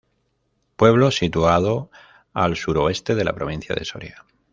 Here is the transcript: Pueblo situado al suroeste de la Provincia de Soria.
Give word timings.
Pueblo 0.77 1.11
situado 1.11 1.91
al 2.33 2.55
suroeste 2.57 3.13
de 3.13 3.23
la 3.23 3.33
Provincia 3.35 3.75
de 3.75 3.85
Soria. 3.85 4.25